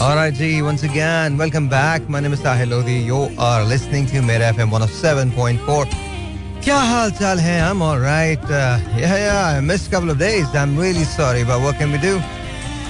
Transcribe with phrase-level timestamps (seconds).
[0.00, 2.08] All right, G, once again, welcome back.
[2.08, 2.94] My name is Sahil Lodi.
[2.94, 5.86] You are listening to Mera FM 107.4.
[6.64, 7.60] क्या हाल चाल है?
[7.62, 8.42] I'm all right.
[8.44, 10.46] Uh, yeah, yeah, I missed a couple of days.
[10.54, 12.14] I'm really sorry, but what can we do?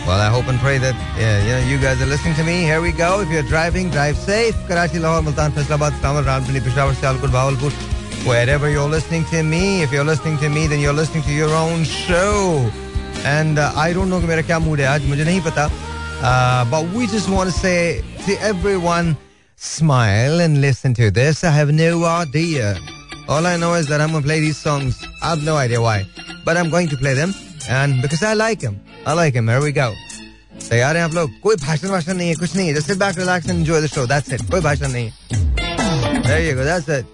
[0.07, 2.63] Well, I hope and pray that yeah, you, know, you guys are listening to me.
[2.63, 3.21] Here we go.
[3.21, 4.55] If you're driving, drive safe.
[4.69, 7.73] Karachi, Lahore, Multan, Faisalabad, Islamabad, Rawalpindi, Peshawar, Sialkot, Bahawalpur.
[8.29, 11.51] Wherever you're listening to me, if you're listening to me, then you're listening to your
[11.51, 12.71] own show.
[13.25, 15.69] And uh, I don't know कि मेरा क्या mood है आज मुझे नहीं पता
[16.23, 19.17] uh, but we just want to say to everyone,
[19.57, 21.45] smile and listen to this.
[21.45, 22.79] I have no idea.
[23.29, 25.03] All I know is that I'm going to play these songs.
[25.23, 26.07] I have no idea why.
[26.45, 27.35] But I'm going to play them.
[27.69, 28.81] And because I like them.
[29.05, 29.49] I like them.
[29.49, 29.93] Here we go.
[30.69, 33.49] तैयार हैं आप लोग कोई भाषण भाषण नहीं है कुछ नहीं है just back relax
[33.49, 35.13] and enjoy the show that's it कोई भाषण नहीं है
[36.27, 37.05] there you go that's it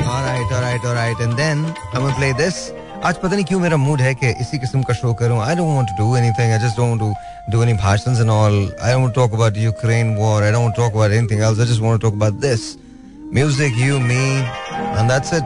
[0.00, 4.01] all right all right all right and then I'm आज पता नहीं क्यों मेरा मूड
[4.01, 6.77] है कि इसी किस्म का शो करूँ। I don't want to do anything I just
[6.77, 7.13] don't do
[7.51, 11.11] do any भाषण and all I don't talk about Ukraine war I don't talk about
[11.11, 12.61] anything else I just want to talk about this
[13.33, 15.43] music you me and that's it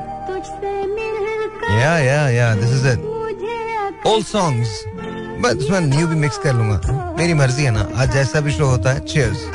[1.71, 4.83] yeah yeah yeah this is it old songs
[5.45, 8.65] but इसमें new भी mix कर लूँगा। मेरी मर्ज़ी है ना। आज जैसा भी शो
[8.65, 9.47] होता है चीयर्स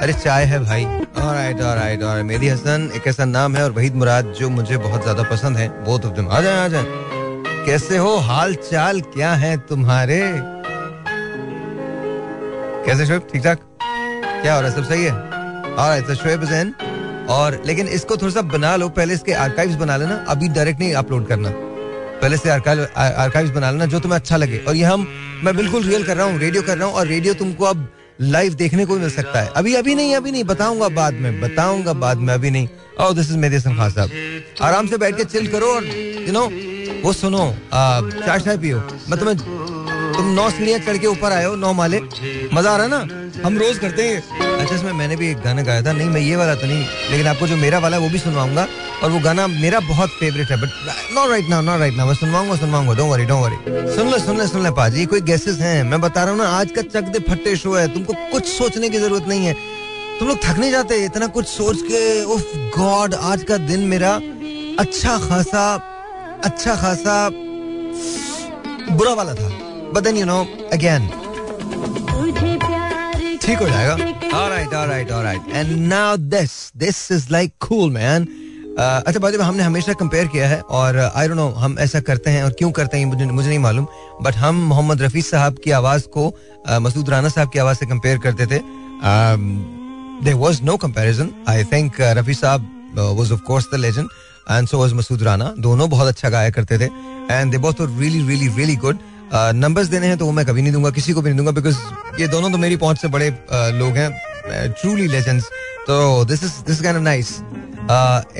[0.00, 3.64] अरे चाय है भाई। और आइट और आइट और मेरी हसन एक ऐसा नाम है
[3.64, 6.68] और वहीद मुराद जो मुझे बहुत ज़्यादा पसंद है। बोथ ऑफ़ दिन आ जाए आ
[6.68, 7.04] जाए।
[7.66, 8.14] कैसे हो?
[8.16, 10.20] हाल चाल क्या है तुम्हारे?
[12.86, 13.26] कैसे शोएब?
[13.32, 14.76] ठीक ठाक क्या हो रहा है?
[14.76, 15.12] सब सही है?
[15.74, 16.72] और शोएब इज़ इन
[17.28, 20.92] और लेकिन इसको थोड़ा सा बना लो, पहले इसके आर्काइव्स बना लेना, अभी डायरेक्ट नहीं
[20.94, 21.50] अपलोड करना।
[22.20, 25.06] पहले से आर्काइव्स बना लेना, जो तुम्हें अच्छा लगे। और ये हम,
[25.44, 27.88] मैं बिल्कुल रियल कर रहा हूँ रेडियो कर रहा हूँ, और रेडियो तुमको अब
[28.20, 31.92] लाइव देखने को मिल सकता है। अभी अभी नहीं अभी नहीं, बताऊँगा बाद में, बताऊँगा
[32.04, 32.68] बाद में, अभी नहीं।
[33.00, 34.10] ओ दिस इज़ मेरे खान साहब।
[34.62, 36.48] आराम से बैठ के चिल करो और यू नो
[37.06, 37.40] वो सुनो
[37.72, 39.36] चाय चाय पियो। मैं तुम्हें,
[40.14, 42.00] तुम नौ सीढ़ियाँ चढ़ के ऊपर आए हो, नौ माले।
[42.54, 42.98] मज़ा आ रहा है ना?
[43.44, 46.36] हम रोज करते हैं। अच्छा इसमें मैंने भी एक गाना गाया था। नहीं, मैं ये
[46.36, 48.66] वाला तो नहीं, लेकिन आपको जो मेरा वाला है, वो भी सुनवाऊँगा।
[49.02, 50.68] और वो गाना मेरा बहुत फेवरेट है but
[51.14, 54.18] not right now not right now मैं सुनवाऊँगा सुनवाऊँगा। डोंट वरी डोंट वरी सुन ले
[54.18, 55.82] सुन ले सुन ले, पाजी। कोई गेसेस हैं?
[55.84, 58.88] मैं बता रहा हूँ ना, आज का चक दे फट्टे शो है। तुमको कुछ सोचने
[58.88, 59.54] की ज़रूरत नहीं है।
[60.18, 61.04] तुम लोग थक नहीं जाते?
[61.04, 64.20] इतना कुछ सोच के, उफ गॉड आज का दिन मेरा
[64.78, 65.66] अच्छा खासा
[66.44, 67.28] अच्छा खासा
[68.96, 69.48] बुरा वाला था।
[69.92, 70.42] But then you know
[70.72, 71.02] again.
[73.42, 73.94] ठीक हो जाएगा।
[74.36, 75.42] all right all right all right.
[75.52, 76.72] And now this.
[76.74, 78.28] This is like cool man.
[78.78, 82.30] Uh, अच्छा बात हमने हमेशा कंपेयर किया है और आई डोंट नो हम ऐसा करते
[82.30, 83.86] हैं और क्यों करते हैं मुझे मुझे नहीं मालूम।
[84.22, 86.28] बट हम मोहम्मद रफी साहब की आवाज़ को
[86.68, 88.60] uh, मसूद राना साहब की आवाज़ से कंपेयर करते थे।
[90.24, 92.60] There was no comparison I think Rafi sahab
[93.18, 94.08] was of course the legend
[94.50, 96.84] and so was Masood Rana दोनों बहुत अच्छा गाया करते थे।
[97.30, 98.98] And they both really really really good
[99.34, 101.76] numbers देने हैं तो वो मैं कभी नहीं दूँगा, किसी को भी नहीं दूँगा बिकॉज़
[102.20, 103.30] ये दोनों तो मेरी पहुँच से बड़े
[103.78, 104.10] लोग हैं।
[104.80, 105.44] ट्रूली लेजेंड्स
[105.86, 107.32] तो this is this kind of nice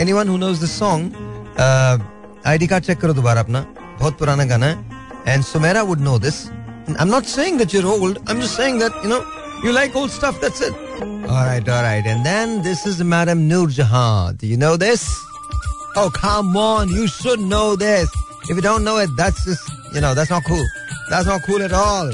[0.01, 1.03] anyone who knows this song
[2.47, 3.67] ID card check करो दोबारा अपना।
[4.01, 4.77] बहुत पुराना गाना है।
[5.29, 6.45] And Sumera would know this
[7.01, 9.25] I saying that you are old I am just saying that you know
[9.65, 10.41] you like old stuff.
[10.41, 10.75] That's it.
[11.03, 12.09] All right all right.
[12.15, 14.37] And then this is madam noor jahan.
[14.43, 15.05] Do you know this?
[15.98, 18.10] oh come on you should know this
[18.50, 20.66] if you don't know it that's just you know that's not cool
[21.10, 22.12] that's not cool at all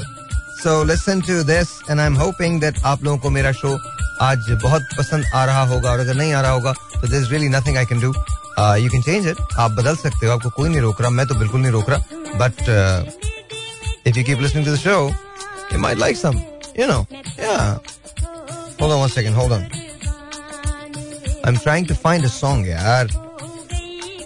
[0.62, 3.78] so listen to this and i'm hoping that आप लोगों को मेरा show
[4.22, 7.48] आज बहुत पसंद आ रहा होगा और अगर नहीं आ रहा होगा तो there's really
[7.48, 8.12] nothing I can do
[8.58, 11.26] uh, you can change it आप बदल सकते हो आपको कोई नहीं रोक रहा मैं
[11.26, 13.04] तो बिल्कुल नहीं रोक रहा but uh,
[14.04, 14.98] if you keep listening to the show
[15.72, 16.40] you might like some
[16.80, 17.06] you know
[17.38, 17.78] yeah
[18.80, 19.64] hold on one second hold on
[21.44, 23.06] I'm trying to find a song yaar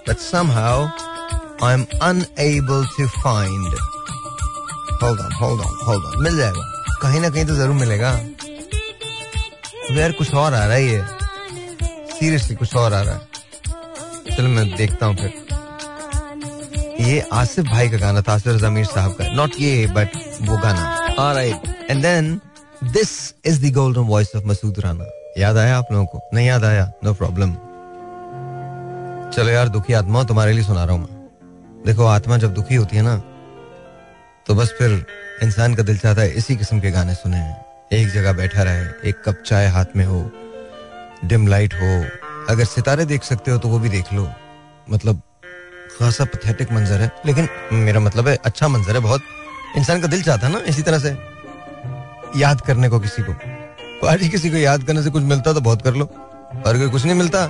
[0.08, 0.90] But somehow
[1.62, 3.74] I'm unable to find.
[5.02, 6.22] Hold on, hold on, hold on.
[6.24, 6.62] मिल जाएगा।
[7.02, 8.12] कहीं ना कहीं तो ज़रूर मिलेगा।
[9.92, 11.06] यार कुछ और आ रहा है ये।
[12.14, 15.34] सीरियसली कुछ और आ रहा है। चलो मैं देखता हूँ फिर।
[17.02, 21.16] ये आसिफ भाई का गाना था आसिफ जमीर साहब का। नॉट ये बट वो गाना।
[21.20, 22.42] Alright and then
[22.84, 23.14] this
[23.46, 25.06] is the golden voice of Masood Rana
[25.38, 26.30] याद आया आप लोगों को?
[26.34, 26.92] नहीं याद आया?
[27.04, 27.56] नो प्रॉब्लम
[29.34, 33.02] चलो यार, दुखी आत्मा तुम्हारे लिए सुना रहा हूँ देखो, आत्मा जब दुखी होती है
[33.04, 33.18] ना
[34.48, 35.06] तो बस फिर
[35.44, 37.40] इंसान का दिल चाहता है इसी किस्म के गाने सुने।
[37.94, 40.20] एक जगह बैठा रहे, एक कप चाय हाथ में हो,
[41.26, 41.90] डिम लाइट हो।
[42.50, 44.28] अगर सितारे देख सकते हो तो वो भी देख लो।
[44.92, 45.22] मतलब
[46.00, 49.22] खासा पथेटिक मंजर है। लेकिन मेरा मतलब है अच्छा मंजर है, बहुत।
[49.78, 51.16] इंसान का दिल चाहता ना, इसी तरह से।
[52.40, 53.34] याद करने को किसी को।
[54.02, 56.06] पार्टी किसी को याद करने से कुछ मिलता तो बहुत कर लो।
[56.66, 57.50] और अगर कुछ नहीं मिलता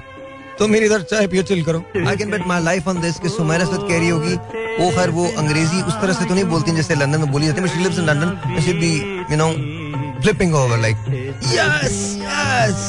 [0.60, 3.30] तो मेरी इधर चाय पियो चिल करो। I can bet my life on this कि
[3.30, 4.36] सुमेरा सच कह रही होगी
[4.80, 7.62] वो खैर वो अंग्रेज़ी उस तरह से तो नहीं बोलती जैसे लंदन में बोली जाती
[7.62, 8.94] है she lives in London she be
[9.32, 9.50] you know
[10.22, 10.98] flipping over like
[11.54, 12.80] yes yes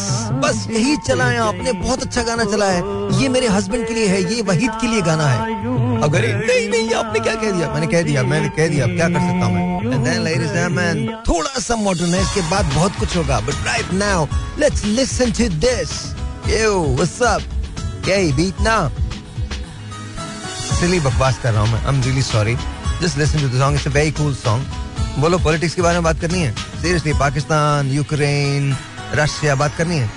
[0.42, 4.22] बस यही चलाए आपने बहुत अच्छा गाना चलाया है। ये मेरे हस्बैंड के लिए है
[4.34, 5.38] ये वहीद के लिए गाना है।
[6.02, 7.72] अब अरे नहीं नहीं आपने क्या कह दिया?
[7.72, 10.96] मैंने कह दिया मैंने कह दिया क्या कर सकता हूँ gentlemen,
[11.28, 14.26] थोड़ा सा मॉडर्न है इसके बाद बहुत कुछ होगा but right now
[14.58, 15.90] let's listen to this
[16.50, 17.42] yo what's up
[18.08, 18.76] ये बीट ना।
[20.80, 22.54] सिली बकवास कर रहा हूँ मैं। I am really sorry
[23.02, 26.04] just listen to the song it's a very cool song बोलो पॉलिटिक्स के बारे में
[26.04, 26.52] बात करनी है?
[26.52, 28.76] सीरियसली पाकिस्तान यूक्रेन
[29.14, 30.10] रशिया बात करनी है?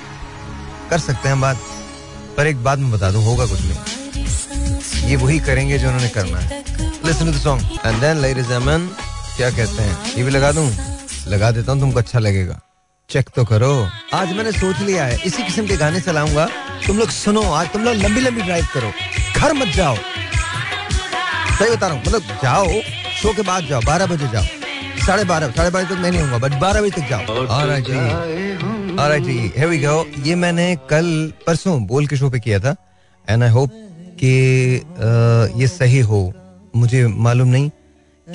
[0.90, 1.58] कर सकते हैं बात,
[2.38, 6.40] पर एक बात मैं बता दूँ, होगा कुछ नहीं। ये वही करेंगे जो उन्होंने करना
[6.40, 6.64] है।
[7.06, 8.90] Listen to the song and then ladies gentleman
[9.38, 10.16] क्या कहते हैं?
[10.18, 10.70] ये भी लगा दूँ?
[11.28, 12.60] लगा देता हूँ, तुमको अच्छा लगेगा।
[13.12, 13.74] चेक तो करो।
[14.13, 16.46] आज मैंने सोच लिया है इसी किस्म के गाने चलाऊँगा।
[16.88, 18.92] तुम लोग सुनो आज तुम लोग लंबी लंबी ड्राइव करो।
[19.36, 22.81] घर मत जाओ। सही बता रहा हूँ मतलब जाओ
[23.22, 24.44] शो के बाद जाओ बारह बजे जाओ।
[25.06, 27.22] साढ़े बारह साढ़े बारह तक मैं नहीं हूँ बट बारह बजे तक जाओ।
[28.98, 29.36] Alright जी।
[29.84, 29.96] go.
[30.28, 31.07] ये मैंने कल
[31.48, 32.75] परसों बोल के शो पे किया था
[33.28, 33.69] एंड आई होप
[34.24, 34.31] कि
[35.62, 36.22] ये सही हो।
[36.75, 37.69] मुझे मालूम नहीं।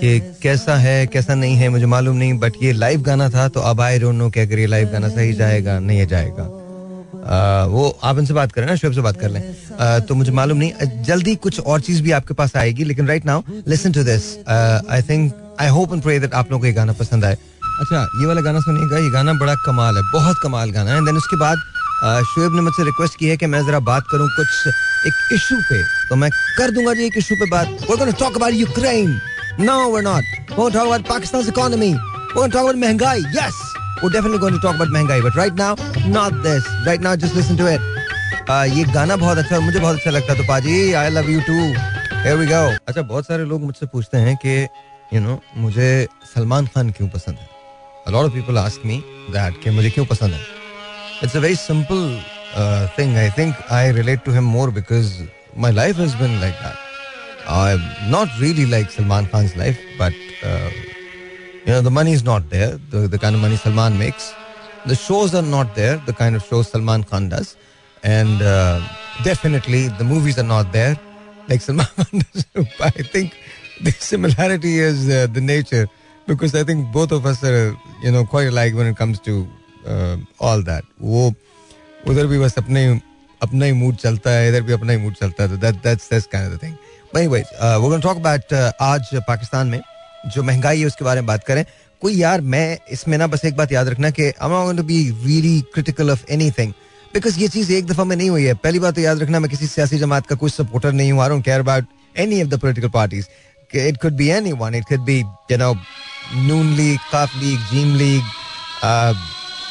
[0.00, 3.60] कि कैसा है कैसा नहीं है मुझे मालूम नहीं बट ये लाइव गाना था तो
[3.60, 6.44] अब आई डोंट नो कि अगर ये लाइव गाना सही जाएगा नहीं जाएगा।
[7.26, 9.42] आ, वो आप इनसे बात करें ना शुभ से बात कर लें।
[9.80, 13.26] आ, तो मुझे मालूम नहीं जल्दी कुछ और चीज़ भी आपके पास आएगी लेकिन right
[13.26, 16.72] now listen to this I think I hope and pray that आप लोगों को ये
[16.72, 17.36] गाना पसंद आए।
[17.80, 21.16] अच्छा ये वाला गाना सुनिएगा ये गाना बड़ा कमाल है बहुत कमाल गाना है। देन
[21.16, 21.58] उसके बाद
[22.34, 24.48] शुएब ने मुझसे रिक्वेस्ट की है कि मैं जरा बात करूँ कुछ
[25.06, 27.66] एक इशू पे तो मैं कर दूँगा जी एक इशू पे बात।
[28.20, 29.12] Talk about Ukraine
[29.69, 32.79] no we're not we're going to talk about Pakistan's economy we're going to talk about
[32.83, 33.61] महंगाई yes
[34.03, 35.71] we're definitely going to talk about महंगाई but right now
[36.17, 37.81] not this right now just listen to it
[38.49, 41.41] आ, ये गाना बहुत अच्छा मुझे बहुत अच्छा लगता है तो पाजी I love you
[41.49, 41.57] too
[42.23, 44.55] here we go अच्छा बहुत सारे लोग मुझसे पूछते हैं कि
[45.13, 45.89] यू नो मुझे
[46.33, 47.49] सलमान खान क्यों पसंद है
[48.09, 48.97] a lot of people ask me
[49.35, 52.05] that कि मुझे क्यों पसंद है it's a very simple
[52.61, 55.11] uh, thing I think I relate to him more because
[55.65, 56.84] my life has been like that
[57.47, 60.13] I'm not really like Salman Khan's life but
[60.43, 60.69] uh,
[61.65, 64.33] you know the money is not there the, the kind of money Salman makes
[64.85, 67.55] the shows are not there the kind of shows Salman Khan does
[68.03, 68.81] and uh,
[69.23, 70.97] definitely the movies are not there
[71.49, 72.45] like Salman Khan does
[72.79, 73.37] I think
[73.81, 75.87] the similarity is uh, the nature
[76.27, 79.47] because I think both of us are you know quite alike when it comes to
[79.85, 81.33] uh, all that वो
[82.07, 82.85] उधर भी बस अपने
[83.43, 86.09] अपना ही mood चलता है इधर भी अपना ही मूड चलता है तो that that's
[86.09, 86.75] that's kind of the thing
[87.16, 88.52] but anyways we gonna talk about
[88.82, 89.80] आज पाकिस्तान में
[90.34, 91.64] जो महँगाई है उसके बारे में बात करें
[92.02, 95.60] कोई यार मैं इसमें ना बस एक बात याद रखना कि I am be really
[95.74, 96.72] critical of anything
[97.14, 99.50] because ये चीज़ एक दफ़ा में नहीं हुई है पहली बात तो याद रखना मैं
[99.50, 101.86] किसी सियासी जमात का कोई सपोर्टर नहीं हूँ I don't care about
[102.16, 103.26] any of the political parties
[104.18, 104.74] be anyone.
[104.74, 105.14] It could be,
[105.50, 105.74] you know,
[106.42, 108.28] Noon League, Kaf League, Jeem League.
[108.82, 109.14] Uh,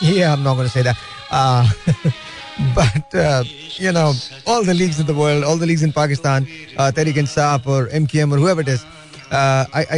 [0.01, 0.97] yeah, I'm not going to say that.
[1.31, 1.63] Uh,
[2.73, 3.43] but, uh,
[3.77, 4.13] you know,
[4.47, 6.47] all the leagues in the world, all the leagues in Pakistan,
[6.77, 8.85] uh, Tariq Insaf or MKM or whoever it is.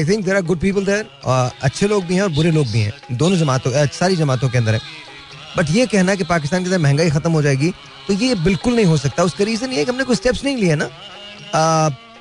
[0.07, 1.05] Think there are good people there.
[1.25, 4.57] Uh, अच्छे लोग भी हैं और बुरे लोग भी हैं। दोनों जमातों सारी जमातों के
[4.57, 4.81] अंदर है।
[5.57, 7.69] बट ये कहना कि पाकिस्तान के अंदर महँगाई खत्म हो जाएगी
[8.07, 10.57] तो ये बिल्कुल नहीं हो सकता। उसका रीजन ये है कि हमने कोई स्टेप्स नहीं
[10.57, 10.89] लिए ना।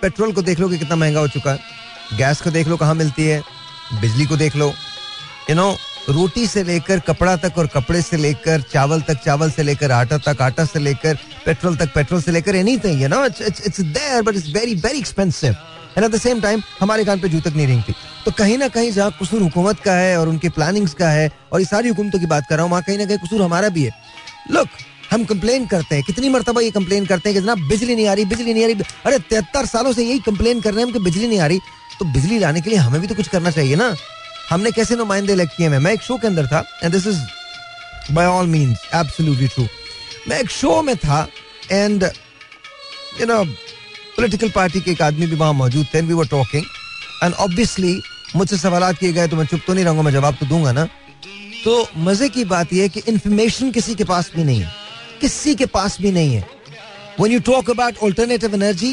[0.03, 1.59] पेट्रोल को देख लो कि कितना महँगा हो चुका है।
[2.19, 3.43] गैस को देख लो कहाँ मिलती है।
[4.01, 4.73] बिजली को देख लो।
[5.51, 5.77] यू नो
[6.09, 10.19] रोटी से लेकर कपड़ा तक और कपड़े से लेकर, चावल तक, चावल से लेकर, आटा
[10.19, 14.23] तक, आटा से लेकर, पेट्रोल तक, पेट्रोल से लेकर anything you know it's it's there
[14.23, 15.57] but it's very very expensive
[15.97, 17.93] and at the same time हमारे कान पे जू तक नहीं रेंगती।
[18.25, 21.61] तो कहीं ना कहीं जहाँ कसूर हुकूमत का है और उनकी प्लानिंग्स का है और
[21.61, 23.85] ये सारी हुकूमतों की बात कर रहा हूँ, वहाँ कहीं ना कहीं कसूर हमारा भी
[23.85, 23.93] है।
[24.51, 24.69] लुक
[25.11, 28.13] हम कंप्लेन करते हैं। कितनी मरतबा ये कंप्लेन करते हैं कि जनाब बिजली नहीं आ
[28.13, 30.93] रही, बिजली नहीं आ रही। अरे तिहत्तर सालों से यही कंप्लेन कर रहे हैं हम
[30.93, 31.59] कि बिजली नहीं आ रही।
[31.99, 33.95] तो बिजली लाने के लिए हमें भी तो कुछ करना चाहिए ना।
[34.51, 35.79] हमने कैसे नुमाइंदे इलेक्ट किए हैं?
[35.79, 37.21] मैं एक शो के अंदर था and this is
[38.13, 39.67] by all means absolutely true
[40.29, 41.27] मैं एक शो में था
[41.73, 42.05] and
[43.21, 46.65] you know political party के एक आदमी भी वहाँ मौजूद थे we were talking
[47.23, 48.01] and obviously
[48.37, 50.85] मुझसे सवाल किए गए तो मैं चुप तो नहीं रहूँगा, मैं जवाब तो दूँगा ना।
[51.65, 54.73] तो मज़े की बात यह कि इंफॉर्मेशन किसी के पास भी नहीं है,
[55.21, 56.45] किसी के पास भी नहीं है।
[57.21, 58.93] When you talk about alternative energy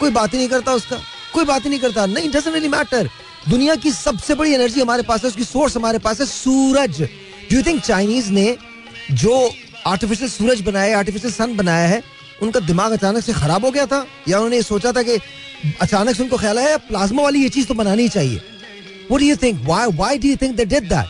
[0.00, 0.96] कोई बात ही नहीं करता उसका।
[1.34, 3.08] कोई बात ही नहीं करता। नहीं doesn't really matter
[3.48, 7.00] दुनिया की सबसे बड़ी एनर्जी हमारे पास है, उसकी सोर्स हमारे पास है, सूरज।
[7.50, 8.56] डू यू थिंक चाइनीज़ ने
[9.12, 9.50] जो
[9.86, 12.02] आर्टिफिशियल सूरज बनाया है आर्टिफिशियल सन बनाया है,
[12.42, 14.06] उनका दिमाग अचानक से खराब हो गया था?
[14.28, 15.18] या उन्होंने सोचा था कि
[15.80, 18.40] अचानक से उनको ख्याल आया प्लाज्मा वाली ये चीज़ तो बनानी चाहिए?
[19.10, 19.56] You think?
[19.66, 21.08] Why why do you think they did that?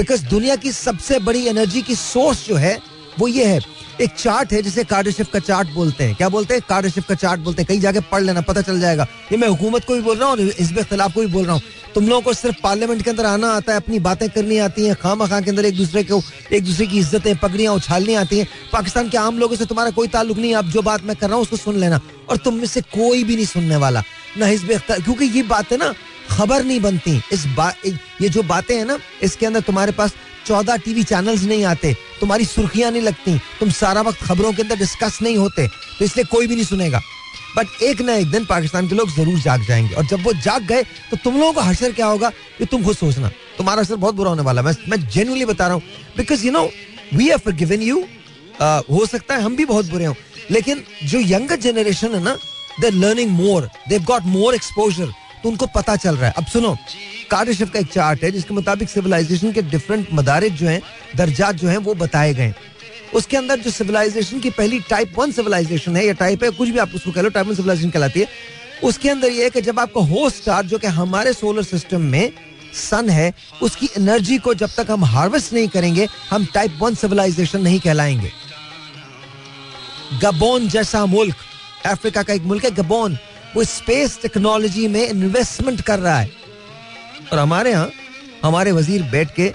[0.00, 2.80] Because दुनिया की सबसे बड़ी एनर्जी की सोर्स जो है,
[3.18, 3.60] वो ये है
[4.00, 6.62] एक चार्ट है जिसे कार्डशिफ का चार्ट बोलते हैं। क्या बोलते हैं?
[6.68, 9.84] कार्डशिफ का चार्ट बोलते हैं। कहीं जाके पढ़ लेना, पता चल जाएगा। ये मैं हुकूमत
[9.84, 11.62] को भी बोल रहा हूँ हिजब इख्तलाफ को भी बोल रहा हूँ।
[11.94, 14.94] तुम लोगों को सिर्फ़ पार्लियामेंट के अंदर आना आता है, अपनी बातें करनी आती हैं,
[14.94, 16.22] खामा खां के अंदर एक दूसरे को,
[16.52, 20.08] एक दूसरे की इज्जतें, पगड़ियाँ उछालनी आती हैं। पाकिस्तान के आम लोगों से तुम्हारा कोई
[20.08, 22.66] ताल्लुक नहीं अब जो बात मैं कर रहा हूँ, उसको सुन लेना। और तुम में
[22.66, 24.02] से कोई भी नहीं सुनने वाला।
[24.38, 25.92] ना हिजब क्योंकि ये बातें ना
[26.32, 27.46] खबर नहीं बनती। इस
[28.22, 30.14] ये जो बातें हैं ना, इसके अंदर तुम्हारे पास
[30.46, 34.76] चौदह टीवी चैनल्स नहीं आते। तुम्हारी सुर्खियाँ नहीं लगती। तुम सारा वक्त खबरों के अंदर
[34.76, 35.66] डिस्कस नहीं होते।
[35.98, 37.00] तो इसलिए कोई भी नहीं सुनेगा।
[37.56, 40.62] बट एक ना एक दिन पाकिस्तान के लोग ज़रूर जाग जाएँगे। और जब वो जाग
[40.66, 42.28] गए तो तुम लोगों का हशर क्या होगा?
[42.60, 45.74] ये तुम खुद सोचना। तुम्हारा असर बहुत बुरा होने वाला मैं मैं जेन्युइनली बता रहा
[45.74, 45.82] हूँ।
[46.16, 46.68] Because you know
[47.14, 48.04] we have forgiven you
[48.60, 50.14] हो सकता है हम भी बहुत बुरे हों।
[50.50, 52.36] लेकिन जो यंगर जनरेशन है ना
[52.80, 55.12] they learning more they got more exposure
[55.42, 56.76] तो उनको पता चल रहा है। अब सुनो
[57.30, 60.82] कार्डशिप का एक चार्ट है, जिसके मुताबिक सिविलाइजेशन के डिफरेंट मदारिज जो हैं,
[61.16, 62.54] दर्जात जो हैं, वो बताए गए
[63.14, 66.78] उसके अंदर जो सिविलाइजेशन की पहली टाइप वन सिविलाइजेशन है, या टाइप है, कुछ भी
[66.78, 68.26] आप उसको कह लो टाइप वन सिविलाइजेशन कहलाती है,
[68.84, 72.32] उसके अंदर ये है कि जब आपका होस्ट स्टार जो कि हमारे सोलर सिस्टम में
[72.74, 73.32] सन है,
[73.62, 78.30] उसकी एनर्जी को जब तक हम हार्वेस्ट नहीं करेंगे, हम टाइप वन सिविलाइजेशन नहीं कहलाएँगे।
[80.22, 81.36] गबोन जैसा मुल्क
[81.86, 83.18] अफ्रीका का एक मुल्क है गबोन
[83.56, 86.30] वो स्पेस टेक्नोलॉजी में इन्वेस्टमेंट कर रहा है।
[87.32, 87.90] और हमारे यहाँ,
[88.44, 89.52] हमारे वज़ीर बैठ के,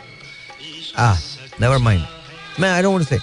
[0.97, 1.13] आ
[1.61, 2.05] नेवर माइंड
[2.59, 3.19] मैं आई डोंट से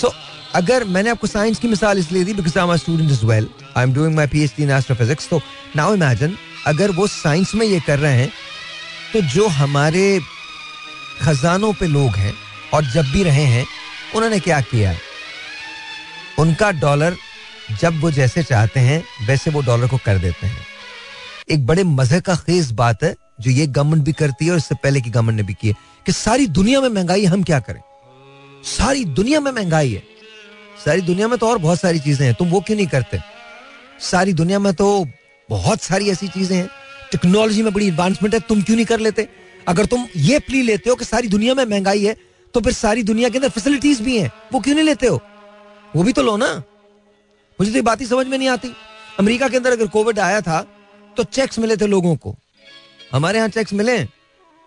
[0.00, 0.12] सो
[0.54, 3.84] अगर मैंने आपको साइंस की मिसाल इसलिए दी because I am student is well I
[3.84, 5.40] am doing my PhD in astrophysics तो
[5.76, 8.32] नाउ इमेजिन अगर वो साइंस में ये कर रहे हैं
[9.12, 10.20] तो जो हमारे
[11.20, 12.32] खजानों पे लोग हैं,
[12.74, 13.66] और जब भी रहे हैं,
[14.14, 14.98] उन्होंने क्या किया है?
[16.38, 17.16] उनका डॉलर
[17.70, 20.66] जब वो जैसे चाहते हैं, वैसे वो डॉलर को कर देते हैं।
[21.50, 24.74] एक बड़े मज़े का खेज बात है, जो ये गवर्नमेंट भी करती है और इससे
[24.74, 25.74] पहले की गवर्नमेंट ने भी की है
[26.06, 27.80] कि सारी दुनिया में महँगाई हम क्या करें?
[28.64, 30.02] सारी दुनिया में महँगाई है।
[30.84, 33.20] सारी दुनिया में तो और बहुत सारी चीज़ें हैं, तुम वो क्यों नहीं करते?
[34.02, 35.06] सारी दुनिया में तो
[35.48, 36.68] बहुत सारी ऐसी चीज़ें हैं।
[37.12, 39.28] टेक्नोलॉजी में बड़ी एडवांसमेंट है, तुम क्यों नहीं कर लेते?
[39.68, 42.16] अगर तुम ये प्ली लेते हो कि सारी दुनिया में महँगाई है
[42.54, 45.20] तो फिर सारी दुनिया के अंदर फैसिलिटीज़ भी हैं, वो क्यों नहीं लेते हो?
[45.96, 46.62] वो भी तो लो ना।
[47.58, 48.72] मुझे तो ये बात ही समझ में नहीं आती।
[49.20, 50.60] अमेरिका के अंदर अगर कोविड आया था
[51.16, 52.34] तो चेक्स मिले थे लोगों को।
[53.12, 53.96] हमारे यहाँ चेक्स मिले।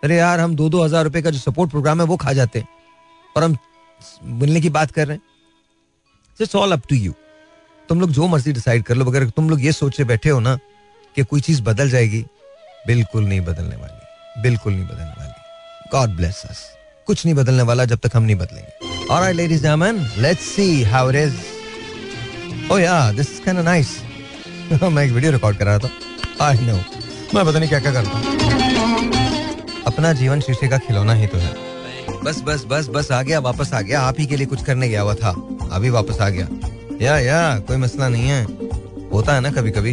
[0.02, 2.58] अरे यार, हम दो दो हज़ार रुपए का जो सपोर्ट प्रोग्राम है, वो खा जाते।
[2.58, 2.68] हैं
[3.36, 3.56] और हम
[4.40, 5.22] मिलने की बात कर रहे हैं।
[6.40, 7.14] It's all up to you
[7.88, 10.58] तुम लोग जो मर्ज़ी डिसाइड कर लो अगर तुम लोग ये सोचे बैठे हो ना
[11.16, 12.24] कि कोई चीज़ बदल जाएगी।
[12.86, 16.64] बिल्कुल नहीं बदलने वाली। बिल्कुल नहीं बदलने वाली। गॉड ब्लेस अस
[17.06, 19.66] कुछ नहीं बदलने वाला जब तक हम नहीं बदलेंगे। Alright ladies
[20.20, 21.36] let's see how it is
[22.72, 23.90] oh yeah this is kind nice
[24.82, 25.90] मैं एक वीडियो रिकॉर्ड कर रहा था।
[26.40, 26.74] आई नो
[27.34, 28.18] मैं पता नहीं क्या क्या करता
[29.86, 31.54] अपना जीवन शीशे का खिलौना ही तो है।
[32.24, 34.88] बस बस बस बस आ गया, वापस आ गया। आप ही के लिए कुछ करने
[34.88, 35.30] गया हुआ था।
[35.72, 36.48] अभी वापस आ गया।
[37.02, 38.42] या या, कोई मसला नहीं है।
[39.12, 39.92] होता है ना कभी कभी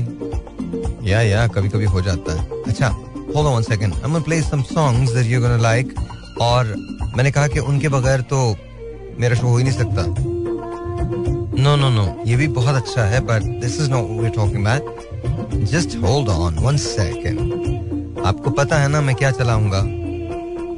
[1.12, 5.14] या या कभी कभी हो जाता है। अच्छा hold on second I play some songs
[5.14, 5.96] that you gonna like
[6.42, 6.76] और
[7.18, 8.46] मैंने कहा कि उनके बगैर तो
[9.20, 11.35] मेरा शो हो ही नहीं सकता।
[11.66, 15.54] नो नो नो ये भी बहुत अच्छा है but this is not we talking about
[15.72, 19.80] just hold on one second आपको पता है ना मैं क्या चलाऊँगा?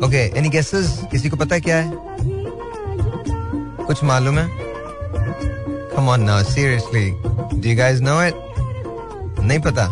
[0.08, 1.91] ओके एनी गेसेस किसी को पता है क्या है?
[3.88, 4.48] कुछ मालूम है?
[5.96, 7.10] Come on now seriously
[7.60, 9.89] do you guys know it नहीं पता?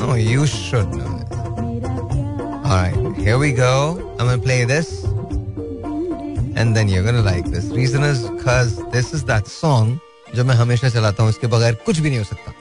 [0.00, 1.14] No you should know
[2.66, 3.74] Alright, here we go.
[4.18, 4.88] I'm gonna play this.
[6.62, 7.68] And then you're gonna like this.
[7.76, 9.92] Reason is because this is that song
[10.34, 12.52] जो मैं हमेशा चलाता हूँ इसके बगैर कुछ भी नहीं हो सकता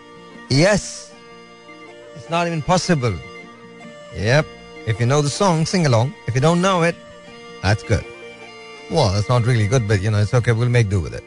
[0.55, 0.83] yes
[2.17, 3.19] it's not even possible
[4.17, 4.45] Yep.
[4.87, 6.13] If you know the song, sing along.
[6.27, 6.95] If you don't know it,
[7.61, 8.05] that's good.
[8.89, 10.53] Well, that's not really good, but you know, it's okay.
[10.53, 11.23] We'll make do with it.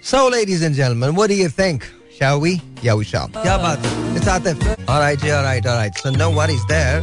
[0.00, 1.86] So, ladies and gentlemen, what do you think?
[2.16, 2.60] Shall we?
[2.82, 3.28] Yeah, we shall.
[3.28, 4.16] क्या बात है?
[4.16, 4.64] It's Atif.
[4.88, 5.96] All right, yeah, all right, all right.
[6.02, 7.00] So no worries there.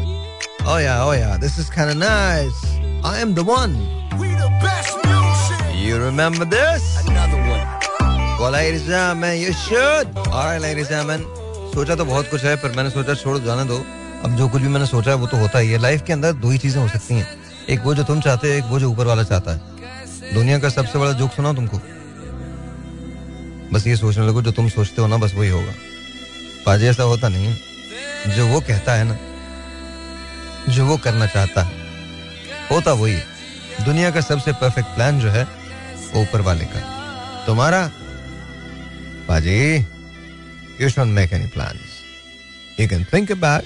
[0.65, 1.37] Oh yeah, oh yeah.
[1.37, 2.59] This is kind of nice.
[3.03, 3.77] I am the one.
[4.19, 5.75] We the best music.
[5.85, 6.83] You remember this?
[7.07, 7.34] Another
[11.75, 13.85] सोचा तो बहुत कुछ है, पर मैंने सोचा, छोड़, जाने दो।
[14.23, 16.33] अब जो कुछ भी मैंने सोचा है, वो तो होता ही है। लाइफ के अंदर
[16.33, 17.27] दो ही चीज़ें हो सकती हैं।
[17.69, 19.61] एक वो जो तुम चाहते हो, एक वो जो ऊपर वाला चाहता है।
[20.33, 21.81] दुनिया का सबसे बड़ा जोक सुना तुमको।
[23.73, 25.71] बस ये सोचने लगो, जो तुम सोचते हो ना, बस वही होगा।
[26.65, 27.57] पाजी ऐसा होता नहीं है।
[28.35, 29.17] जो वो कहता है ना,
[30.69, 31.71] जो वो करना चाहता है,
[32.71, 33.15] होता वही
[33.85, 35.47] दुनिया का सबसे परफेक्ट प्लान जो है
[36.15, 36.79] ऊपर वाले का।
[37.47, 37.91] तुम्हारा
[39.26, 39.84] Baji,
[40.78, 42.02] you shouldn't make any plans.
[42.76, 43.64] You can think about,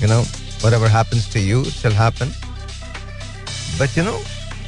[0.00, 0.22] you know,
[0.60, 2.30] whatever happens to you shall happen.
[3.78, 4.20] But you know,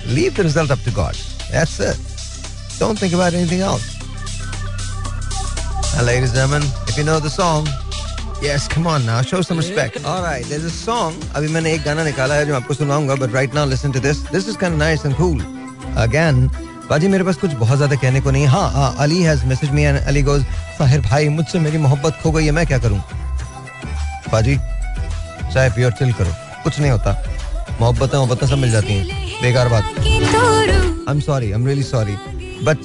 [0.06, 1.14] leave the result up to God.
[1.50, 1.98] That's it.
[2.78, 3.86] Don't think about anything else.
[5.96, 7.66] And ladies and gentlemen, if you know the song,
[8.42, 10.04] Yes, come on now, show some respect.
[10.04, 11.14] All right, there's a song.
[11.34, 14.20] अभी मैंने एक गाना निकाला है जो आपको सुनाऊंगा, but right now listen to this.
[14.32, 15.40] This is kind of nice and cool.
[15.96, 16.50] Again,
[16.89, 19.71] बाजी, मेरे पास कुछ बहुत ज़्यादा कहने को नहीं है। हाँ हाँ Ali has message
[19.71, 20.43] me and Ali goes
[20.77, 22.99] Sahir भाई, मुझसे मेरी मोहब्बत खो गई है, मैं क्या करूँ?
[24.31, 24.55] बाजी
[25.53, 26.31] चाय पियो चिल करो।
[26.63, 27.11] कुछ नहीं होता।
[27.81, 29.05] मोहब्बतें मोहब्बतें सब मिल जाती हैं।
[29.41, 32.15] बेकार बात। I am sorry I am really sorry
[32.63, 32.77] but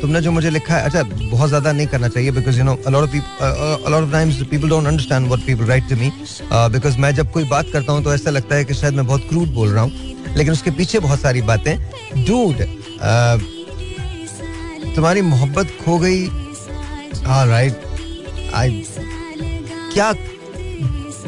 [0.00, 3.02] तुमने जो मुझे लिखा है अच्छा बहुत ज़्यादा नहीं करना चाहिए because you know a lot
[3.04, 6.10] of of times people don't understand what people write to me
[6.52, 9.28] because मैं जब कोई बात करता हूँ तो ऐसा लगता है कि शायद मैं बहुत
[9.28, 11.76] क्रूड बोल रहा हूँ। लेकिन उसके पीछे बहुत सारी बातें।
[12.26, 13.40] डूड uh,
[14.96, 16.26] तुम्हारी मोहब्बत खो गई।
[17.26, 17.80] हाँ राइट
[18.54, 18.84] आई
[19.94, 20.10] क्या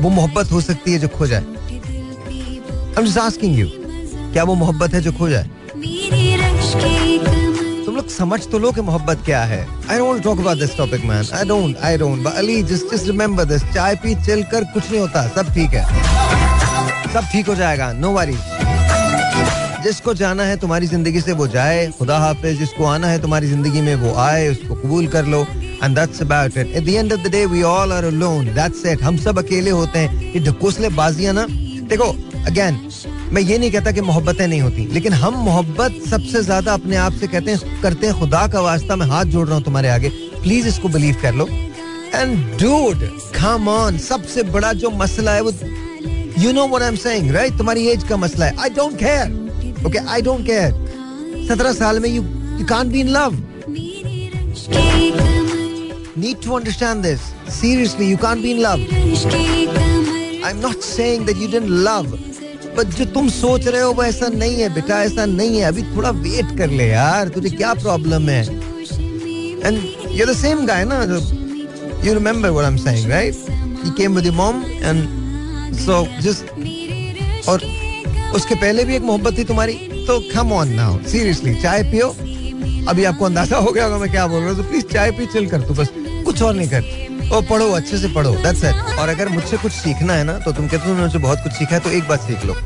[0.00, 1.44] वो मोहब्बत हो सकती है जो खो जाए?
[2.96, 3.68] I'm just asking you,
[4.32, 5.50] क्या वो मोहब्बत है जो खो जाए?
[7.84, 9.60] तुम लोग समझ तो लो कि मोहब्बत क्या है।
[9.90, 13.44] I don't talk about this topic man I don't I don't Ali just just remember
[13.52, 15.84] this चाय पी चिल कर कुछ नहीं होता। सब ठीक है।
[17.12, 18.36] सब ठीक हो जाएगा। नो वरी
[19.84, 23.80] जिसको जाना है तुम्हारी ज़िंदगी से वो जाए, खुदा हाफिज, जिसको आना है तुम्हारी ज़िंदगी
[23.80, 25.46] में वो आए, उसको कबूल कर लो।
[25.84, 29.02] And about it at the end of the day we all are alone that's it
[29.02, 31.46] हम सब अकेले होते हैं। ये ढकोसले बाजियाँ ना,
[31.88, 32.08] देखो
[32.46, 32.80] अगेन
[33.32, 37.12] मैं ये नहीं कहता कि मोहब्बतें नहीं होती, लेकिन हम मोहब्बत सबसे ज़्यादा अपने आप
[37.12, 40.08] से कहते हैं, करते हैं, खुदा का वास्ता, मैं हाथ जोड़ रहा हूँ तुम्हारे आगे।
[40.42, 41.48] प्लीज़ इसको बिलीव कर लो।
[42.14, 43.02] एंड डूड
[43.34, 45.52] कम ऑन सबसे बड़ा जो मसला है वो
[46.38, 49.47] you know what I am saying right तुम्हारी एज का मसला है। I don't care
[49.86, 52.22] okay I don't care सत्रह साल में you
[52.58, 53.40] you can't be in love
[56.18, 57.26] need to understand this.
[57.48, 58.80] Seriously, you can't be in love.
[60.42, 62.08] I'm not saying that you didn't love
[62.76, 65.82] but जो तुम सोच रहे हो वो ऐसा नहीं है बेटा ऐसा नहीं है अभी
[65.94, 68.42] थोड़ा वेट कर ले यार तुझे क्या प्रॉब्लम है
[69.64, 69.78] and
[70.18, 71.02] you the same guy ना
[72.04, 73.34] you remember what I am saying right
[73.84, 77.62] he came with your mom and so just और
[78.34, 79.74] उसके पहले भी एक मोहब्बत थी तुम्हारी?
[80.06, 82.08] तो कम ऑन नाउ सीरियसली चाय पियो।
[82.88, 85.26] अभी आपको अंदाज़ा हो गया होगा मैं क्या बोल रहा हूँ तो प्लीज़ चाय पी
[85.26, 85.88] चिल कर तू, बस
[86.24, 89.72] कुछ और नहीं कर। और पढ़ो, अच्छे से पढ़ो दैट्स इट और अगर मुझसे कुछ
[89.72, 92.20] सीखना है ना तो तुम कहते हो मुझसे बहुत कुछ सीखा है तो एक बात
[92.20, 92.56] सीख लो,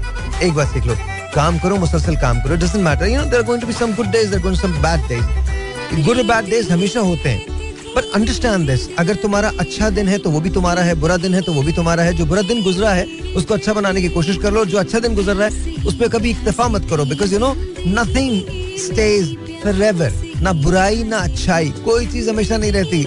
[0.43, 0.95] एक बात सीख लो।
[1.35, 4.07] काम करो, मुसलसल काम करो doesn't matter you know they're going to be some good
[4.09, 7.52] days they're going some bad days good और बैड डेज़ हमेशा होते हैं।
[7.97, 11.35] बट अंडरस्टैंड दिस अगर तुम्हारा अच्छा दिन है तो वो भी तुम्हारा है, बुरा दिन
[11.35, 13.05] है तो वो भी तुम्हारा है, जो बुरा दिन गुजरा है,
[13.37, 16.09] उसको अच्छा बनाने की कोशिश कर लो, जो अच्छा दिन गुजर रहा है, उस पर
[16.09, 17.55] कभी इक्तफा मत करो because you know
[17.87, 18.43] nothing
[18.79, 23.05] stays forever ना बुराई, ना अच्छाई, कोई चीज़ हमेशा नहीं रहती।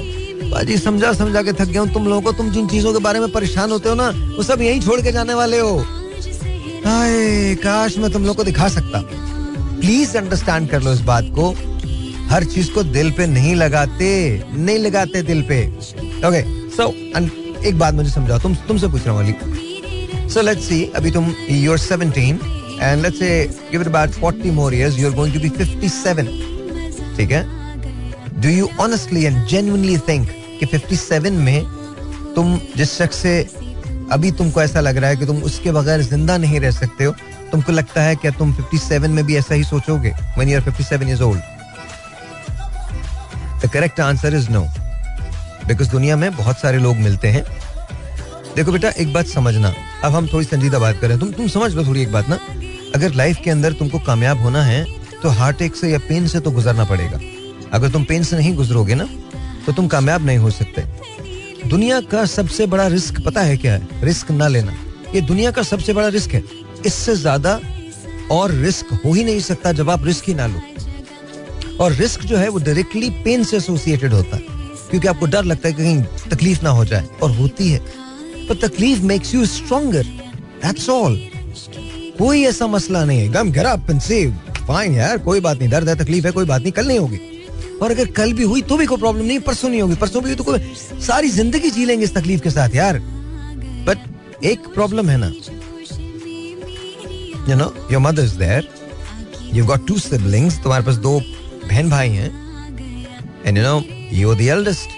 [0.52, 3.20] बाजी, समझा समझा के थक गया हूँ, तुम लोगों को, तुम जिन चीज़ों के बारे
[3.20, 5.78] में परेशान होते हो ना, वो सब यही छोड़ के जाने वाले हो।
[6.86, 9.00] हाय, काश मैं तुम लोग को दिखा सकता।
[9.80, 11.54] प्लीज़ अंडरस्टैंड कर लो इस बात को।
[12.30, 14.08] हर चीज़ को दिल पे नहीं लगाते
[14.48, 15.66] नहीं लगाते दिल पे।
[16.28, 16.88] ओके सो
[17.68, 21.34] एक बात मुझे समझाओ, तुम, तुमसे पूछ रहा हूँ, अली। सो लेट्स सी अभी तुम
[21.50, 22.40] you are 17
[22.82, 23.30] and let's say
[23.72, 26.28] give it about 40 more years you are going to be 57
[27.18, 27.44] ठीक है?
[28.42, 30.28] Do you honestly and genuinely think
[30.60, 31.64] कि 57 में
[32.36, 33.40] तुम, जिस शख्स से
[34.12, 37.12] अभी तुमको ऐसा लग रहा है कि तुम उसके बगैर ज़िंदा नहीं रह सकते हो,
[37.52, 41.08] तुमको लगता है क्या तुम 57 में भी ऐसा ही सोचोगे when you are 57
[41.08, 41.42] years old
[43.56, 44.62] the correct answer is no
[45.68, 47.44] because दुनिया में बहुत सारे लोग मिलते हैं।
[48.56, 51.86] देखो बेटा, एक बात समझना। अब हम थोड़ी संजीदा बात करें। तुम तुम समझ लो
[51.86, 52.40] थोड़ी एक बात ना।
[52.96, 54.86] अगर लाइफ के अंदर तुमको कामयाब होना है
[55.24, 57.20] तो हार्ट एक से या पेन से तो गुजरना पड़ेगा।
[57.74, 59.08] अगर तुम पेन से नहीं गुजरोगे ना
[59.66, 60.82] तो तुम कामयाब नहीं हो सकते।
[61.70, 64.02] दुनिया का सबसे बड़ा रिस्क पता है क्या है?
[64.04, 64.74] रिस्क ना लेना।
[65.16, 66.44] ये दुनिया का सबसे बड़ा रिस्क है।
[66.86, 67.60] इससे ज़्यादा
[68.32, 70.62] और रिस्क हो ही नहीं सकता जब आप रिस्क ही ना लो।
[71.82, 74.44] और रिस्क जो है वो डायरेक्टली पेन से एसोसिएटेड होता है,
[74.90, 77.80] क्योंकि आपको डर लगता है कहीं तकलीफ़ ना हो जाए, और होती है।
[78.48, 81.20] पर तकलीफ़ makes you stronger that's all
[82.18, 85.70] कोई ऐसा मसला नहीं है। गम get up and save fine यार, कोई बात नहीं,
[85.70, 87.20] दर्द है, तकलीफ़ है, कोई बात नहीं, कल नहीं होगी।
[87.82, 90.30] और अगर कल भी हुई तो भी कोई प्रॉब्लम नहीं, परसों नहीं होगी। परसों भी
[90.30, 90.60] हुई तो कोई
[91.02, 93.00] सारी ज़िंदगी जी लेंगे इस तकलीफ़ के साथ यार।
[93.88, 95.28] बट एक प्रॉब्लम है ना।
[97.50, 98.68] You know your mother is there
[99.54, 101.20] you got two siblings तुम्हारे पास दो
[101.76, 102.28] बहन भाई हैं।
[103.46, 103.82] And you know
[104.18, 104.90] you the eldest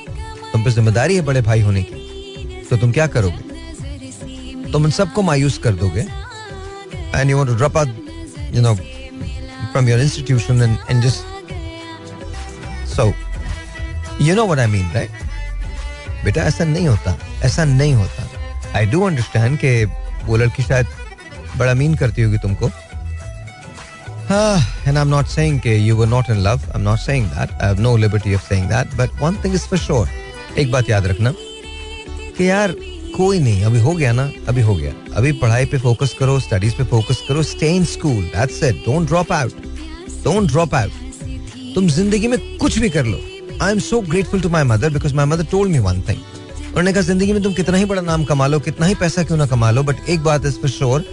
[0.51, 4.71] तुम पे ज़िम्मेदारी है बड़े भाई होने की। तो तुम क्या करोगे?
[4.71, 6.01] तुम उन सबको मायूस कर दोगे?
[7.15, 7.87] And you want to drop out
[8.55, 11.19] you know from your institution and and just
[12.95, 13.11] so
[14.21, 15.11] you know what I mean right
[16.25, 19.83] बेटा, ऐसा नहीं होता। ऐसा नहीं होता। आई डू अंडरस्टैंड कि
[20.25, 20.87] वो लड़की शायद
[21.57, 22.69] बड़ा मीन करती होगी तुमको।
[24.29, 26.63] And I'm not saying कि you were not in love.
[26.73, 27.51] I'm not saying that.
[27.61, 28.87] I have no liberty of saying that.
[28.97, 30.07] But one thing is for sure.
[30.57, 31.31] एक बात याद रखना
[32.37, 32.71] कि यार
[33.15, 36.75] कोई नहीं अभी हो गया ना अभी हो गया अभी पढ़ाई पे फोकस करो स्टडीज़
[36.77, 39.61] पे फोकस करो stay in school that's it don't drop out
[40.23, 40.91] don't drop out
[41.75, 43.19] तुम ज़िंदगी में कुछ भी कर लो।
[43.61, 46.19] I am so grateful to my mother because my mother told me one thing
[46.67, 49.37] उन्होंने कहा, ज़िंदगी में तुम कितना ही बड़ा नाम कमा लो, कितना ही पैसा क्यों
[49.37, 51.05] ना कमा लो बट एक बात is for sure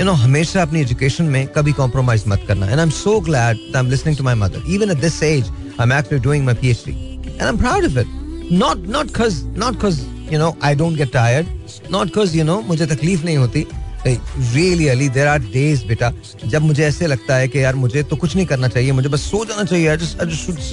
[0.00, 3.56] you know हमेशा अपनी एजुकेशन में कभी कॉम्प्रोमाइज मत करना। And I am so glad
[3.76, 6.54] I am listening to my mother even at this age I am actually doing my
[6.54, 9.98] PhD and I am proud of it not not cause not cause
[10.32, 11.46] you know I don't get tired
[11.92, 13.66] not cause you know मुझे तकलीफ़ नहीं होती।
[14.06, 16.12] Really अली there are days बेटा,
[16.46, 19.20] जब मुझे ऐसे लगता है कि यार, मुझे तो कुछ नहीं करना चाहिए। मुझे बस
[19.30, 19.96] सो जाना चाहिए।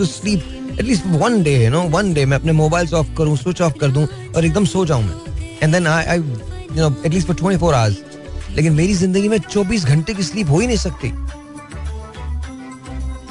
[0.05, 3.73] Sleep at least one day you know one day मैं अपने मोबाइल ऑफ़ करूँ स्विच ऑफ़
[3.81, 7.35] कर दूँ और एकदम सो जाऊँ मैं। And then I I you know at least for
[7.35, 7.97] 24 hours
[8.55, 11.07] लेकिन मेरी ज़िंदगी में 24 घंटे की स्लीप हो ही नहीं सकती।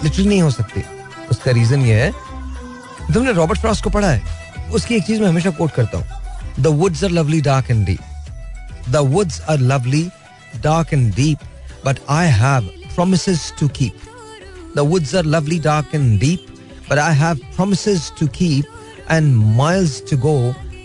[0.05, 0.83] लिटरली नहीं हो सकती।
[1.31, 2.11] उसका रीजन यह है,
[3.15, 4.23] तुमने रॉबर्ट फ्रॉस को पढ़ा है,
[4.75, 8.91] उसकी एक चीज़ में हमेशा कोट करता हूँ the woods are lovely dark and deep
[8.91, 10.03] the woods are lovely
[10.63, 11.39] dark and deep
[11.87, 14.01] but I have promises to keep
[14.77, 16.47] the woods are lovely dark and deep
[16.91, 20.37] but I have promises to keep and miles to go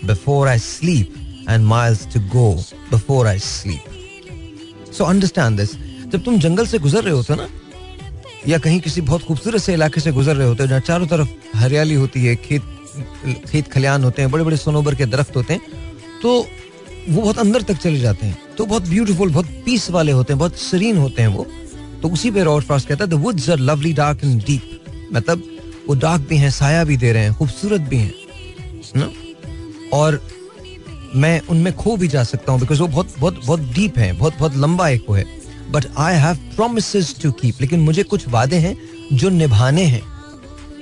[0.06, 1.14] before I sleep
[1.50, 2.52] and miles to go
[2.90, 3.89] before I sleep
[4.92, 5.74] So understand this.
[6.12, 7.48] जब तुम जंगल से गुजर रहे होते हो ना,
[8.48, 11.56] या कहीं किसी बहुत खूबसूरत से इलाके से गुजर रहे होते हो, जहाँ चारों तरफ़
[11.56, 12.62] हरियाली होती है, खेत
[13.48, 15.62] खेत खलियान होते हैं बड़े बड़े सोनोबर के दरख्त होते हैं
[16.22, 16.38] तो
[17.08, 20.38] वो बहुत अंदर तक चले जाते हैं। तो बहुत ब्यूटीफुल बहुत पीस वाले होते हैं,
[20.38, 21.46] बहुत सरीन होते हैं वो।
[22.02, 25.42] तो उसी पे रॉड फ्रॉस्ट कहता है the woods are lovely dark and deep मतलब
[25.88, 28.14] वो डार्क भी हैं, साया भी दे रहे हैं, खूबसूरत भी हैं
[28.96, 29.10] ना?
[29.92, 30.20] और
[31.14, 34.38] मैं उनमें खो भी जा सकता हूँ बिकॉज़ वो बहुत बहुत बहुत डीप है बहुत
[34.38, 35.24] बहुत लंबा एक वो है।
[35.72, 38.76] But I have promise to keep लेकिन मुझे कुछ वादे हैं
[39.12, 40.02] जो निभाने हैं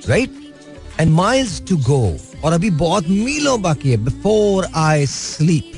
[0.09, 0.35] right
[1.01, 5.73] and miles to go और अभी बहुत मीलों बाकी है। बिफोर आई स्लीप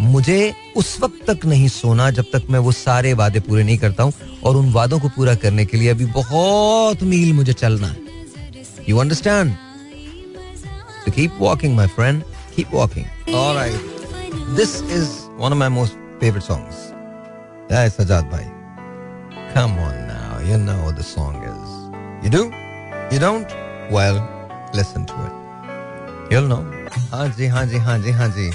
[0.00, 4.02] मुझे उस वक्त तक नहीं सोना जब तक मैं वो सारे वादे पूरे नहीं करता
[4.02, 4.12] हूँ
[4.44, 7.96] और उन वादों को पूरा करने के लिए अभी बहुत मील मुझे चलना है।
[8.88, 9.56] You understand
[11.16, 12.22] keep walking, my friend.
[12.54, 13.06] Keep walking.
[13.28, 13.74] All right.
[14.54, 16.92] This is one of my most favorite songs.
[17.68, 18.46] Yeah, Sajad Bhai.
[19.54, 20.38] Come on now.
[20.38, 22.24] You know what the song is.
[22.24, 22.52] You do?
[23.10, 23.50] You don't?
[23.90, 24.22] Well,
[24.72, 26.32] listen to it.
[26.32, 26.62] You'll know.
[27.10, 28.50] haan ji, haan ji, haan ji, haan ji.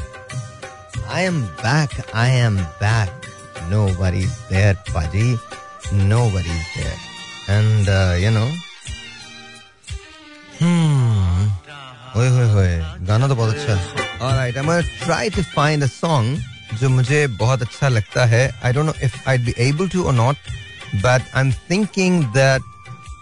[1.07, 1.91] I am back.
[2.15, 3.09] I am back.
[3.69, 5.37] Nobody's there, Paji.
[5.91, 6.99] Nobody's there.
[7.49, 8.49] And, uh, you know,
[10.59, 11.38] hmm.
[12.16, 15.90] ओए होए होए गाना तो बहुत अच्छा है Alright, I'm gonna try to find a
[15.94, 16.28] song
[16.80, 20.14] जो मुझे बहुत अच्छा लगता है I don't know if I'd be able to or
[20.20, 20.36] not
[21.02, 22.60] but I'm thinking that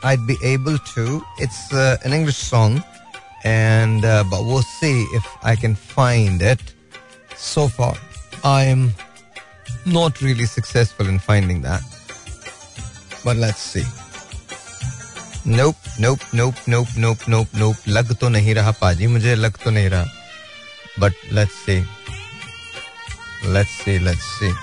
[0.04, 2.82] I'd be able to it's uh, an English song
[3.44, 6.60] and uh, but we'll see if I can find it
[7.36, 7.96] so far,
[8.44, 8.94] I am
[9.84, 11.82] not really successful in finding that.
[13.24, 13.84] But let's see.
[15.47, 17.87] Nope, nope, nope, nope, nope, nope, nope.
[17.87, 20.05] लग तो नहीं रहा पाजी मुझे लग तो नहीं रहा
[20.99, 21.81] but let's see.
[23.55, 24.53] Let's see, let's see.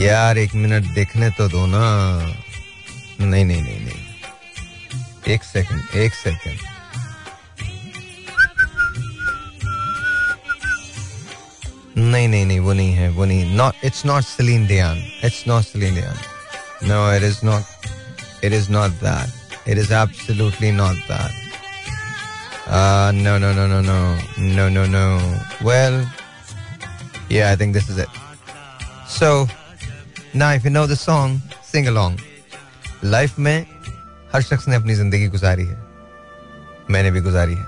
[0.00, 1.82] यार एक मिनट देखने तो दो ना
[3.20, 6.58] नहीं नहीं नहीं नहीं एक सेकंड एक सेकंड
[11.98, 15.64] नहीं नहीं नहीं वो नहीं है वो नहीं not it's not Celine Dion it's not
[15.64, 16.16] Celine Dion
[16.88, 17.73] no it is not
[18.46, 21.42] it is not that it is absolutely not that
[23.14, 23.98] no no no no no
[24.38, 26.06] no no no well
[27.32, 28.08] yeah I think this is it
[29.10, 29.48] so
[30.36, 31.40] ना if you know the song
[31.72, 32.18] sing along
[33.04, 33.66] life में
[34.34, 35.82] हर शख्स ने अपनी ज़िंदगी गुजारी है।
[36.90, 37.66] मैंने भी गुजारी है।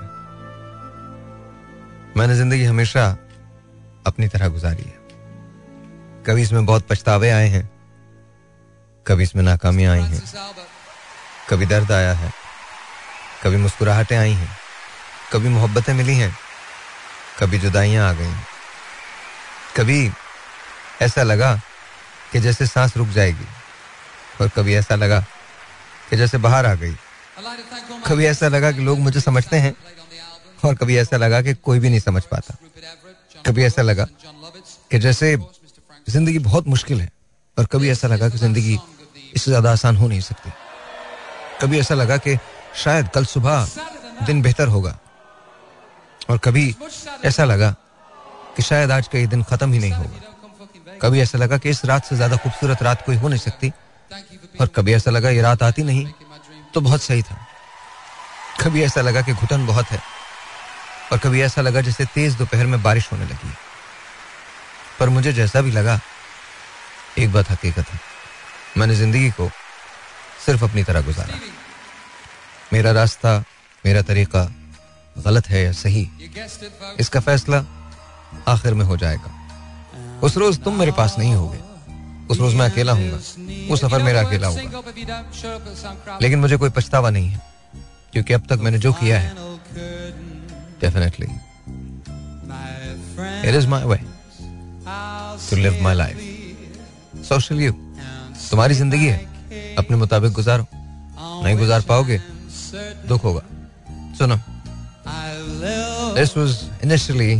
[2.17, 3.05] मैंने ज़िंदगी हमेशा
[4.07, 4.95] अपनी तरह गुजारी है।
[6.27, 7.69] कभी इसमें बहुत पछतावे आए हैं।
[9.07, 10.21] कभी इसमें नाकामियाँ आई हैं।
[11.49, 12.31] कभी दर्द आया है।
[13.43, 14.49] कभी मुस्कुराहटें आई हैं।
[15.33, 16.37] कभी मोहब्बतें मिली हैं।
[17.39, 18.33] कभी जुदाइयाँ आ गई।
[19.77, 20.11] कभी
[21.01, 21.53] ऐसा लगा
[22.31, 23.45] कि जैसे सांस रुक जाएगी
[24.41, 25.19] और कभी ऐसा लगा
[26.09, 26.95] कि जैसे बाहर आ गई।
[28.07, 29.75] कभी ऐसा लगा कि लोग मुझे समझते हैं
[30.65, 32.57] और कभी ऐसा लगा कि कोई भी नहीं समझ पाता।
[33.45, 34.07] कभी ऐसा लगा
[34.91, 35.35] कि जैसे
[36.09, 37.09] ज़िंदगी बहुत मुश्किल है
[37.57, 38.77] और कभी ऐसा लगा कि ज़िंदगी
[39.35, 40.51] इससे ज़्यादा आसान हो नहीं सकती।
[41.61, 42.37] कभी ऐसा लगा कि
[42.75, 43.67] शायद कल सुबह
[44.25, 44.97] दिन बेहतर होगा।
[46.29, 46.75] और कभी
[47.25, 47.75] ऐसा लगा
[48.57, 51.83] कि शायद आज का ये दिन खत्म ही नहीं होगा। कभी ऐसा लगा कि इस
[51.85, 53.71] रात से ज़्यादा खूबसूरत रात कोई हो नहीं सकती।
[54.61, 56.07] और कभी ऐसा लगा ये रात आती नहीं
[56.73, 57.37] तो बहुत सही था।
[58.61, 59.99] कभी ऐसा लगा कि घुटन बहुत है।
[61.11, 63.53] और कभी ऐसा लगा जैसे तेज दोपहर में बारिश होने लगी।
[64.99, 65.99] पर मुझे जैसा भी लगा,
[67.17, 67.99] एक बात हकीकत है।
[68.77, 69.49] मैंने ज़िंदगी को
[70.45, 71.39] सिर्फ़ अपनी तरह गुजारा।
[72.73, 73.37] मेरा रास्ता,
[73.83, 74.43] मेरा तरीका
[75.15, 76.07] गलत है या सही,
[76.99, 77.63] इसका फैसला
[78.47, 79.31] आखिर में हो जाएगा।
[80.23, 81.59] उस रोज तुम मेरे पास नहीं होगे।
[82.27, 83.17] उस रोज मैं अकेला हूँगा
[83.69, 87.41] वो सफ़र मेरा अकेला होगा। लेकिन मुझे कोई पछतावा नहीं है,
[88.13, 89.35] क्योंकि अब तक मैंने जो किया है
[90.81, 91.27] definitely
[93.49, 93.97] it is my way
[95.49, 96.17] to live my life
[97.27, 97.73] social you
[98.51, 100.65] तुम्हारी ज़िंदगी है अपने मुताबिक गुजारो
[101.43, 102.19] नहीं गुजार पाओगे
[103.09, 103.43] दुख होगा
[104.19, 104.37] सुनो
[106.15, 106.53] This was
[106.85, 107.37] initially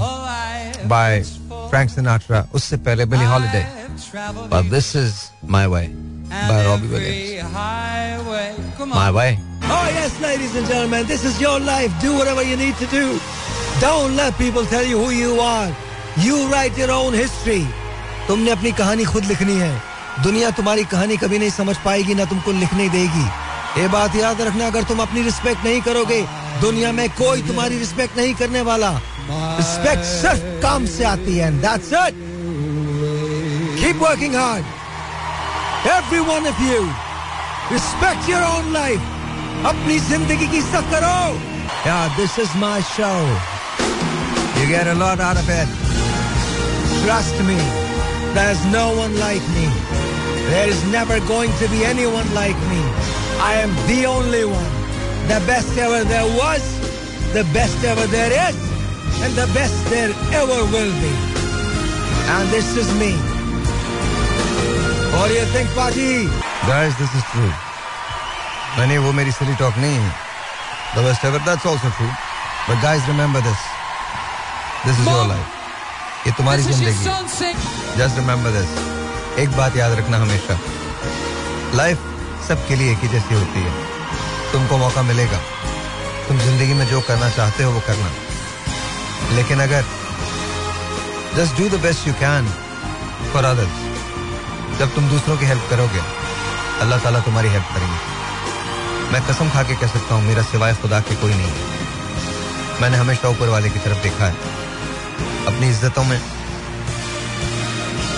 [0.92, 1.24] by
[1.72, 3.66] Frank Sinatra उससे पहले Billie Holiday
[4.50, 5.88] But this is My Way
[6.30, 7.54] by Robbie Williams.
[8.94, 9.40] My Way.
[9.64, 11.92] Oh, yes, ladies and gentlemen, this is your life.
[12.02, 13.20] Do whatever you need to do.
[13.82, 15.76] Don't let people tell you who you are.
[16.18, 17.66] You write your own history.
[18.28, 19.72] तुमने अपनी कहानी खुद लिखनी है
[20.24, 23.26] दुनिया तुम्हारी कहानी कभी नहीं समझ पाएगी ना तुमको लिखने देगी
[23.82, 26.22] ये बात याद रखना अगर तुम अपनी रिस्पेक्ट नहीं करोगे
[26.62, 28.90] दुनिया में कोई तुम्हारी रिस्पेक्ट नहीं करने वाला
[29.32, 32.24] रिस्पेक्ट सिर्फ़ काम से आती है that's it
[33.82, 36.82] keep working hard every one of you
[37.72, 41.56] respect your own life अपनी ज़िंदगी की इज़्ज़त करो
[42.18, 43.18] this is my show.
[44.60, 45.68] You get a lot out of it.
[47.04, 47.56] Trust me,
[48.34, 49.97] there's no one like me.
[50.53, 52.83] There is never going to be anyone like me.
[53.41, 54.73] I am the only one.
[55.29, 56.63] The best ever there was,
[57.33, 58.57] the best ever there is,
[59.23, 61.13] and the best there ever will be.
[62.35, 63.13] And this is me.
[65.15, 66.29] What do you think, Paji?
[66.67, 67.53] Guys, this is true.
[68.77, 70.13] मैंने वो मेरी silly talk नहीं है.
[70.95, 72.13] The best ever, that's also true.
[72.69, 73.61] But guys, remember this.
[74.85, 75.61] This is your life.
[76.27, 77.55] ये तुम्हारी जिंदगी है.
[77.97, 78.96] Just remember this.
[79.40, 80.58] एक बात याद रखना हमेशा.
[81.78, 81.98] लाइफ
[82.48, 83.72] सबके लिए एक ही जैसी होती है.
[84.52, 85.40] तुमको मौका मिलेगा.
[86.28, 88.10] तुम ज़िंदगी में जो करना चाहते हो वो करना.
[89.36, 89.84] लेकिन अगर
[91.36, 92.48] just do the best you can
[93.34, 96.02] for others जब तुम दूसरों की हेल्प करोगे,
[96.82, 101.00] अल्लाह ताला तुम्हारी हेल्प करेंगे मैं कसम खा के कह सकता हूँ, मेरा सिवाय खुदा
[101.02, 101.54] के कोई नहीं
[102.82, 104.36] मैंने हमेशा ऊपर वाले की तरफ़ देखा है
[105.48, 106.20] अपनी इज्जतों में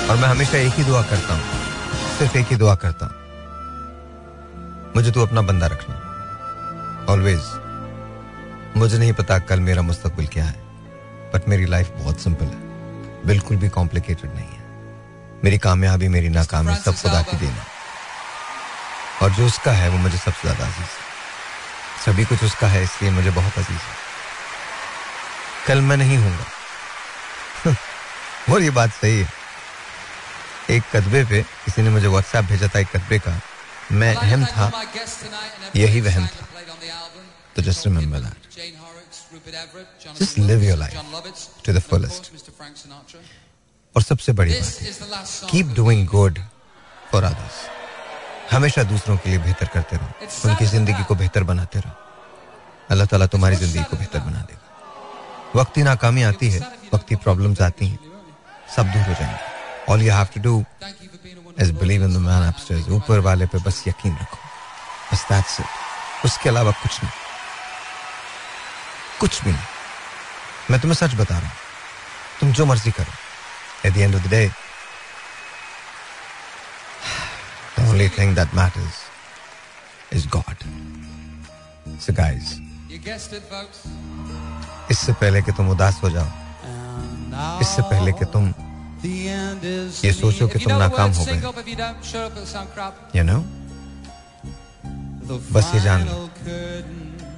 [0.09, 1.43] और मैं हमेशा एक ही दुआ करता हूँ
[2.17, 3.15] सिर्फ़ एक ही दुआ करता हूँ।
[4.95, 5.95] मुझे तू अपना बंदा रखना।
[7.13, 7.41] ऑलवेज
[8.77, 10.57] मुझे नहीं पता कल मेरा मुस्तकबिल क्या है
[11.33, 14.63] बट मेरी लाइफ बहुत सिंपल है। बिल्कुल भी कॉम्प्लिकेटेड नहीं है।
[15.43, 17.63] मेरी कामयाबी मेरी नाकामी सब खुदा की देना
[19.21, 21.07] और जो उसका है वो मुझे सबसे ज़्यादा अज़ीज़ है।
[22.05, 23.97] सभी कुछ उसका है इसलिए मुझे बहुत अज़ीज़ है।
[25.67, 27.73] कल मैं नहीं हूँगा
[28.53, 29.38] और ये बात सही है।
[30.69, 33.39] एक कदबे पे किसी ने मुझे व्हाट्सएप भेजा था एक कदबे का।
[33.91, 34.71] मैं अहम था।
[35.75, 36.45] यही वहम था।
[37.55, 38.37] तो just remember that
[40.19, 40.95] just live your life
[41.65, 42.31] to the fullest
[43.95, 46.39] और सबसे बड़ी बात keep doing good
[47.11, 47.57] for others
[48.51, 51.93] हमेशा दूसरों के लिए बेहतर करते रहो। उनकी ज़िंदगी को बेहतर बनाते रहो।
[52.89, 56.59] अल्लाह ताला तुम्हारी ज़िंदगी को बेहतर बना देगा। वक्ती नाकामी आती है।
[56.93, 57.99] वक्ती प्रॉब्लम्स आती हैं।
[58.75, 59.58] सब दूर हो जाएँगे।
[59.89, 60.63] All you have to do
[61.61, 64.37] is believe in the man upstairs ऊपर वाले पे बस यकीन रखो
[65.11, 67.13] बस दैट्स इट उसके अलावा कुछ नहीं
[69.19, 71.57] कुछ भी नहीं मैं तुम्हें सच बता रहा हूँ
[72.39, 73.29] तुम जो मर्ज़ी करो
[73.85, 74.51] at the end of the day,
[77.75, 79.05] the only thing that matters
[80.11, 80.57] is God.
[81.99, 82.59] So guys,
[84.91, 88.51] इससे पहले कि तुम उदास हो जाओ इससे पहले कि तुम
[88.99, 91.41] ये सोचो कि तुम नाकाम हो गए।
[93.15, 93.39] यू नो
[95.51, 96.29] बस ये जान लो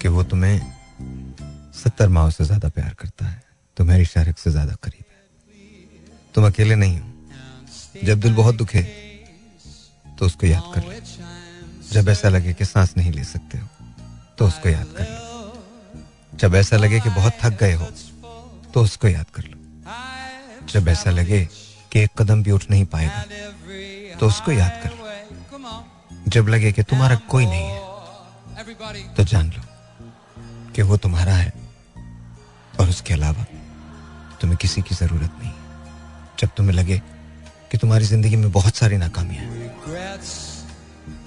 [0.01, 0.57] कि वो तुम्हें
[1.75, 3.41] सत्तर माह से ज़्यादा प्यार करता है।
[3.77, 5.19] तुम्हारी शारिक से ज़्यादा करीब है।
[6.35, 7.07] तुम अकेले नहीं हो।
[8.05, 8.81] जब दिल बहुत दुखे
[10.19, 10.91] तो उसको याद कर लो।
[11.91, 13.67] जब ऐसा लगे कि सांस नहीं ले सकते हो
[14.37, 17.87] तो उसको याद कर लो। जब ऐसा लगे कि बहुत थक गए हो
[18.73, 19.60] तो उसको याद कर लो।
[20.73, 21.47] जब ऐसा लगे
[21.91, 23.23] कि एक कदम भी उठ नहीं पाएगा
[24.19, 24.91] तो उसको याद कर
[26.27, 27.79] जब लगे कि तुम्हारा कोई नहीं है
[29.15, 29.61] तो जान लो
[30.75, 31.51] कि वो तुम्हारा है
[32.79, 33.45] और उसके अलावा
[34.41, 35.51] तुम्हें किसी की ज़रूरत नहीं।
[36.39, 36.97] जब तुम्हें लगे
[37.71, 39.45] कि तुम्हारी ज़िंदगी में बहुत सारी नाकामियाँ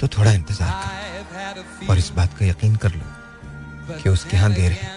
[0.00, 4.72] तो थोड़ा इंतज़ार करो और इस बात का यकीन कर लो कि उसके यहाँ देर
[4.72, 4.88] है,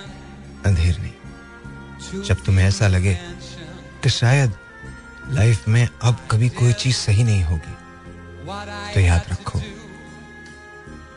[0.66, 3.18] अंधेर नहीं। जब तुम्हें ऐसा लगे
[4.08, 4.54] कि शायद
[5.30, 7.74] लाइफ में अब कभी कोई चीज़ सही नहीं होगी।
[8.94, 9.60] तो याद रखो,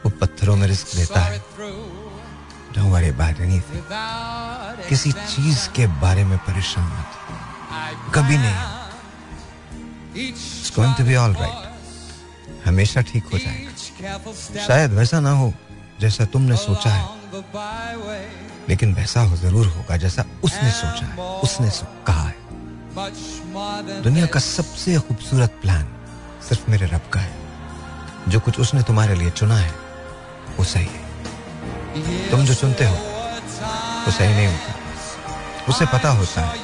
[0.05, 1.45] वो पत्थरों में रिस्क देता है।
[3.11, 3.83] About anything.
[4.89, 7.07] किसी चीज़ के बारे में परेशान मत।
[8.15, 8.59] कभी नहीं।
[10.95, 11.57] To be all right.
[12.67, 15.55] हमेशा ठीक हो जाएगा। शायद वैसा ना हो
[16.01, 17.09] जैसा तुमने सोचा है।
[18.69, 21.71] लेकिन वैसा हो, ज़रूर होगा जैसा उसने सोचा है। उसने
[22.07, 22.30] कहा
[24.03, 25.89] दुनिया का सबसे खूबसूरत प्लान
[26.49, 27.37] सिर्फ़ मेरे रब का है।
[28.29, 29.75] जो कुछ उसने तुम्हारे लिए चुना है,
[30.57, 32.95] वो सही है। तुम जो चुनते हो,
[34.05, 34.75] वो सही नहीं होता।
[35.69, 36.59] उसे पता होता है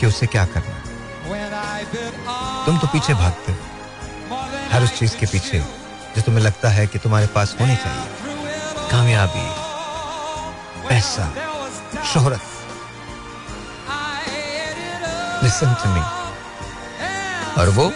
[0.00, 0.78] कि उसे क्या करना
[2.66, 3.58] तुम तो पीछे भागते हो।
[4.72, 5.60] हर उस चीज़ के पीछे
[6.16, 8.06] जो तुम्हें लगता है कि तुम्हारे पास होनी चाहिए।
[8.90, 9.46] कामयाबी,
[10.88, 11.34] पैसा,
[12.12, 12.40] शोहरत।
[15.44, 16.00] लिसन टू मी
[17.60, 17.86] और वो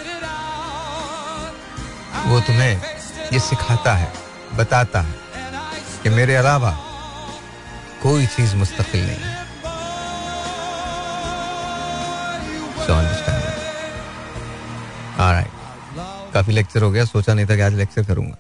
[2.29, 2.75] वो तुम्हें
[3.33, 4.13] ये सिखाता है,
[4.57, 5.15] बताता है
[6.03, 6.71] कि मेरे अलावा
[8.03, 9.37] कोई चीज़ मुस्तकिल नहीं है.
[16.33, 18.37] काफ़ी लेक्चर हो गया, सोचा नहीं था कि आज लेक्चर करूँगा।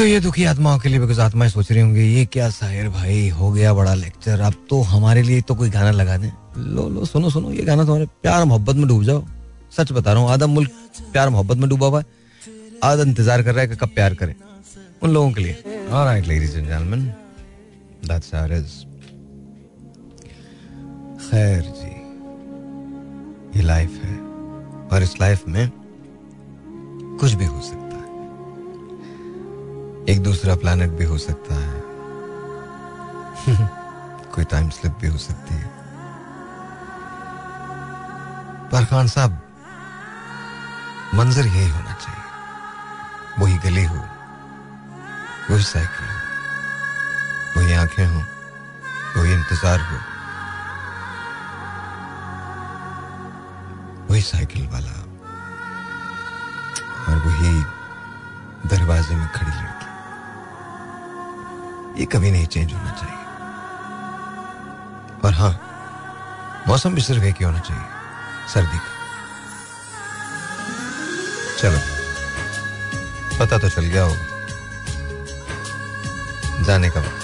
[0.00, 3.28] तो ये दुखी आत्माओं के लिए बिकॉज़ आत्माएँ सोच रही होंगी, ये क्या साहिर भाई,
[3.28, 7.04] हो गया बड़ा लेक्चर अब तो हमारे लिए तो कोई गाना लगा दें। लो लो,
[7.04, 9.24] सुनो सुनो, ये गाना तुम्हारे प्यार मोहब्बत में डूब जाओ।
[9.76, 10.70] सच बता रहा हूँ, आधा मुल्क
[11.12, 12.06] प्यार मोहब्बत में डूबा हुआ है,
[12.84, 14.34] आधा इंतज़ार कर रहा है कि कब प्यार करे,
[15.02, 15.54] उन लोगों के लिए.
[21.20, 21.92] खैर जी,
[23.58, 24.16] ये लाइफ है,
[24.88, 25.70] और इस लाइफ में
[27.20, 27.79] कुछ भी हो सकता
[30.10, 31.80] एक दूसरा प्लानट भी हो सकता है।
[34.34, 35.68] कोई टाइम स्लिप भी हो सकती है।
[38.72, 39.40] पर खान साहब
[41.14, 42.18] मंजर यही होना चाहिए।
[43.38, 44.04] वही गली हो
[45.50, 48.20] वही साइकिल हो वही आँखें हो
[49.16, 49.98] वही इंतज़ार हो
[54.10, 54.96] वही साइकिल वाला
[57.08, 57.52] और वही
[58.68, 59.69] दरवाजे में खड़ी लड़की।
[61.98, 63.18] ये कभी नहीं चेंज होना चाहिए।
[65.24, 65.52] और हाँ
[66.68, 67.82] मौसम भी सिर्फ़ एक ही होना चाहिए,
[68.54, 68.90] सर्दी का।
[71.58, 71.78] चलो,
[73.38, 74.24] पता तो चल गया होगा।
[76.64, 77.22] जाने का वक्त।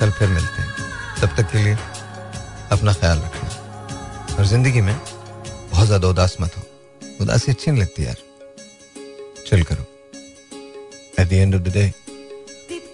[0.00, 0.70] कल फिर मिलते हैं।
[1.20, 1.76] तब तक के लिए
[2.72, 3.48] अपना ख्याल रखना।
[4.36, 4.96] और ज़िंदगी में
[5.70, 6.62] बहुत ज़्यादा उदास मत हो।
[7.20, 8.16] उदासी अच्छी नहीं लगती यार।
[9.46, 9.84] चल करो।
[11.18, 11.92] At the end of the day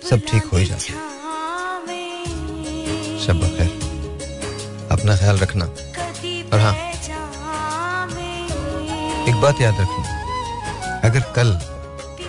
[0.09, 0.93] सब ठीक हो ही जाता
[3.25, 3.71] शब बखैर।
[4.93, 6.75] अपना ख्याल रखना। और हाँ
[9.25, 10.05] एक बात याद रखना।
[11.09, 11.59] अगर कल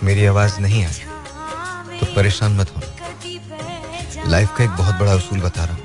[0.03, 5.65] मेरी आवाज़ नहीं आई तो परेशान मत होना। लाइफ का एक बहुत बड़ा उसूल बता
[5.65, 5.83] रहा हूँ।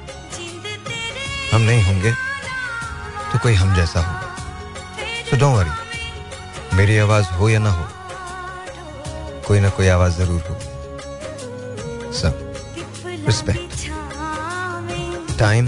[1.53, 2.13] हम नहीं होंगे
[3.33, 4.29] तो कोई हम जैसा होगा।
[5.31, 7.87] सो डोंट वरी मेरी आवाज़ हो या ना हो,
[9.47, 10.74] कोई ना कोई आवाज़ ज़रूर होगी।
[13.25, 13.89] सब respect
[15.39, 15.67] time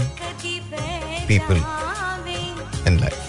[1.27, 1.55] people
[2.87, 3.26] and life good night